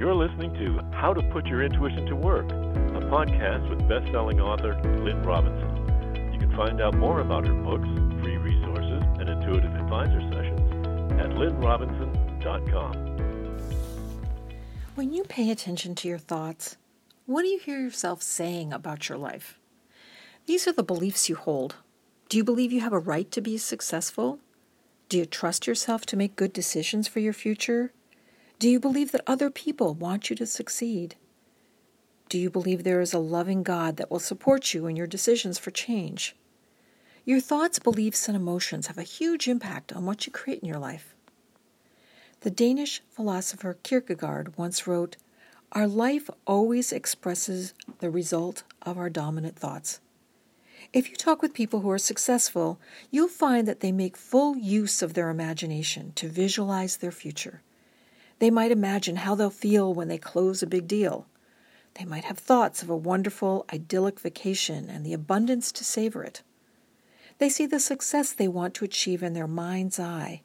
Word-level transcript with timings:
You're 0.00 0.14
listening 0.14 0.54
to 0.54 0.80
How 0.96 1.12
to 1.12 1.20
Put 1.24 1.44
Your 1.44 1.62
Intuition 1.62 2.06
to 2.06 2.16
Work, 2.16 2.46
a 2.50 3.04
podcast 3.12 3.68
with 3.68 3.86
best-selling 3.86 4.40
author 4.40 4.72
Lynn 5.04 5.22
Robinson. 5.22 6.32
You 6.32 6.38
can 6.38 6.56
find 6.56 6.80
out 6.80 6.96
more 6.96 7.20
about 7.20 7.46
her 7.46 7.52
books, 7.52 7.86
free 8.22 8.38
resources, 8.38 9.02
and 9.18 9.28
intuitive 9.28 9.74
advisor 9.74 10.22
sessions 10.32 10.58
at 11.20 11.28
lynnrobinson.com. 11.32 12.94
When 14.94 15.12
you 15.12 15.22
pay 15.24 15.50
attention 15.50 15.94
to 15.96 16.08
your 16.08 16.16
thoughts, 16.16 16.78
what 17.26 17.42
do 17.42 17.48
you 17.48 17.58
hear 17.58 17.78
yourself 17.78 18.22
saying 18.22 18.72
about 18.72 19.10
your 19.10 19.18
life? 19.18 19.58
These 20.46 20.66
are 20.66 20.72
the 20.72 20.82
beliefs 20.82 21.28
you 21.28 21.36
hold. 21.36 21.74
Do 22.30 22.38
you 22.38 22.44
believe 22.44 22.72
you 22.72 22.80
have 22.80 22.94
a 22.94 22.98
right 22.98 23.30
to 23.32 23.42
be 23.42 23.58
successful? 23.58 24.38
Do 25.10 25.18
you 25.18 25.26
trust 25.26 25.66
yourself 25.66 26.06
to 26.06 26.16
make 26.16 26.36
good 26.36 26.54
decisions 26.54 27.06
for 27.06 27.20
your 27.20 27.34
future? 27.34 27.92
Do 28.60 28.68
you 28.68 28.78
believe 28.78 29.12
that 29.12 29.22
other 29.26 29.48
people 29.48 29.94
want 29.94 30.28
you 30.28 30.36
to 30.36 30.44
succeed? 30.44 31.14
Do 32.28 32.38
you 32.38 32.50
believe 32.50 32.84
there 32.84 33.00
is 33.00 33.14
a 33.14 33.18
loving 33.18 33.62
God 33.62 33.96
that 33.96 34.10
will 34.10 34.20
support 34.20 34.74
you 34.74 34.86
in 34.86 34.96
your 34.96 35.06
decisions 35.06 35.58
for 35.58 35.70
change? 35.70 36.36
Your 37.24 37.40
thoughts, 37.40 37.78
beliefs, 37.78 38.28
and 38.28 38.36
emotions 38.36 38.88
have 38.88 38.98
a 38.98 39.02
huge 39.02 39.48
impact 39.48 39.94
on 39.94 40.04
what 40.04 40.26
you 40.26 40.32
create 40.32 40.60
in 40.60 40.68
your 40.68 40.78
life. 40.78 41.14
The 42.42 42.50
Danish 42.50 43.00
philosopher 43.08 43.78
Kierkegaard 43.82 44.58
once 44.58 44.86
wrote, 44.86 45.16
Our 45.72 45.88
life 45.88 46.28
always 46.46 46.92
expresses 46.92 47.72
the 48.00 48.10
result 48.10 48.64
of 48.82 48.98
our 48.98 49.08
dominant 49.08 49.56
thoughts. 49.56 50.00
If 50.92 51.08
you 51.08 51.16
talk 51.16 51.40
with 51.40 51.54
people 51.54 51.80
who 51.80 51.90
are 51.90 51.96
successful, 51.96 52.78
you'll 53.10 53.28
find 53.28 53.66
that 53.66 53.80
they 53.80 53.90
make 53.90 54.18
full 54.18 54.54
use 54.54 55.00
of 55.00 55.14
their 55.14 55.30
imagination 55.30 56.12
to 56.16 56.28
visualize 56.28 56.98
their 56.98 57.10
future. 57.10 57.62
They 58.40 58.50
might 58.50 58.72
imagine 58.72 59.16
how 59.16 59.34
they'll 59.34 59.50
feel 59.50 59.94
when 59.94 60.08
they 60.08 60.18
close 60.18 60.62
a 60.62 60.66
big 60.66 60.88
deal. 60.88 61.26
They 61.94 62.04
might 62.04 62.24
have 62.24 62.38
thoughts 62.38 62.82
of 62.82 62.90
a 62.90 62.96
wonderful, 62.96 63.66
idyllic 63.72 64.18
vacation 64.18 64.90
and 64.90 65.06
the 65.06 65.12
abundance 65.12 65.70
to 65.72 65.84
savor 65.84 66.24
it. 66.24 66.42
They 67.38 67.48
see 67.48 67.66
the 67.66 67.78
success 67.78 68.32
they 68.32 68.48
want 68.48 68.74
to 68.74 68.84
achieve 68.84 69.22
in 69.22 69.34
their 69.34 69.46
mind's 69.46 70.00
eye, 70.00 70.42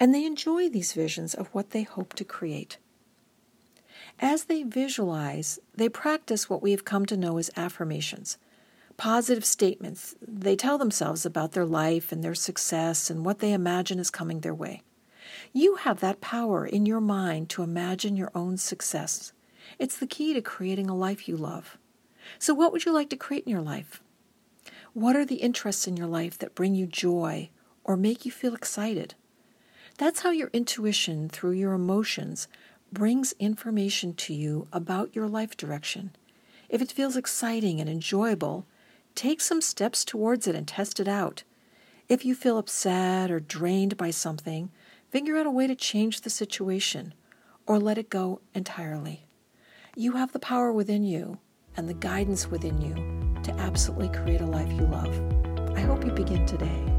and 0.00 0.14
they 0.14 0.24
enjoy 0.24 0.68
these 0.68 0.92
visions 0.92 1.34
of 1.34 1.48
what 1.48 1.70
they 1.70 1.82
hope 1.82 2.14
to 2.14 2.24
create. 2.24 2.78
As 4.20 4.44
they 4.44 4.62
visualize, 4.62 5.58
they 5.74 5.88
practice 5.88 6.48
what 6.48 6.62
we 6.62 6.70
have 6.70 6.84
come 6.84 7.04
to 7.06 7.16
know 7.16 7.36
as 7.38 7.50
affirmations 7.56 8.38
positive 8.96 9.44
statements 9.44 10.14
they 10.20 10.56
tell 10.56 10.78
themselves 10.78 11.26
about 11.26 11.52
their 11.52 11.64
life 11.64 12.12
and 12.12 12.22
their 12.22 12.34
success 12.34 13.10
and 13.10 13.24
what 13.24 13.40
they 13.40 13.52
imagine 13.52 13.98
is 13.98 14.10
coming 14.10 14.40
their 14.40 14.54
way. 14.54 14.82
You 15.52 15.76
have 15.76 16.00
that 16.00 16.20
power 16.20 16.66
in 16.66 16.86
your 16.86 17.00
mind 17.00 17.48
to 17.50 17.62
imagine 17.62 18.16
your 18.16 18.30
own 18.34 18.56
success. 18.56 19.32
It's 19.78 19.96
the 19.96 20.06
key 20.06 20.34
to 20.34 20.40
creating 20.40 20.88
a 20.88 20.96
life 20.96 21.28
you 21.28 21.36
love. 21.36 21.78
So, 22.38 22.54
what 22.54 22.72
would 22.72 22.84
you 22.84 22.92
like 22.92 23.10
to 23.10 23.16
create 23.16 23.44
in 23.44 23.50
your 23.50 23.60
life? 23.60 24.02
What 24.92 25.16
are 25.16 25.24
the 25.24 25.36
interests 25.36 25.86
in 25.86 25.96
your 25.96 26.06
life 26.06 26.38
that 26.38 26.54
bring 26.54 26.74
you 26.74 26.86
joy 26.86 27.50
or 27.82 27.96
make 27.96 28.24
you 28.24 28.30
feel 28.30 28.54
excited? 28.54 29.14
That's 29.98 30.20
how 30.20 30.30
your 30.30 30.50
intuition, 30.52 31.28
through 31.28 31.52
your 31.52 31.72
emotions, 31.72 32.48
brings 32.92 33.34
information 33.38 34.14
to 34.14 34.34
you 34.34 34.68
about 34.72 35.14
your 35.14 35.28
life 35.28 35.56
direction. 35.56 36.14
If 36.68 36.80
it 36.80 36.92
feels 36.92 37.16
exciting 37.16 37.80
and 37.80 37.90
enjoyable, 37.90 38.66
take 39.14 39.40
some 39.40 39.60
steps 39.60 40.04
towards 40.04 40.46
it 40.46 40.54
and 40.54 40.66
test 40.66 40.98
it 41.00 41.08
out. 41.08 41.42
If 42.08 42.24
you 42.24 42.34
feel 42.34 42.58
upset 42.58 43.30
or 43.30 43.40
drained 43.40 43.96
by 43.96 44.10
something, 44.10 44.70
Figure 45.14 45.36
out 45.36 45.46
a 45.46 45.50
way 45.52 45.68
to 45.68 45.76
change 45.76 46.22
the 46.22 46.28
situation 46.28 47.14
or 47.68 47.78
let 47.78 47.98
it 47.98 48.10
go 48.10 48.40
entirely. 48.52 49.26
You 49.94 50.14
have 50.14 50.32
the 50.32 50.40
power 50.40 50.72
within 50.72 51.04
you 51.04 51.38
and 51.76 51.88
the 51.88 51.94
guidance 51.94 52.50
within 52.50 52.80
you 52.82 52.96
to 53.44 53.52
absolutely 53.60 54.08
create 54.08 54.40
a 54.40 54.46
life 54.46 54.72
you 54.72 54.84
love. 54.84 55.14
I 55.76 55.82
hope 55.82 56.04
you 56.04 56.10
begin 56.10 56.44
today. 56.46 56.93